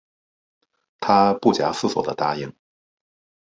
[0.99, 2.51] 她不假思索的答应